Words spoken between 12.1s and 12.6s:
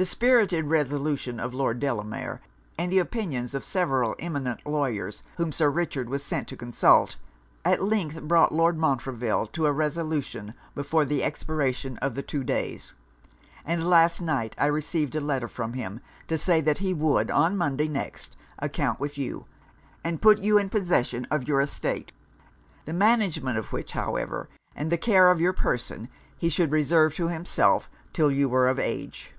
the two